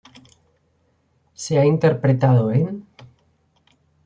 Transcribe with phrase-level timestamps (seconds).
[1.35, 2.81] Se ha interpretado enː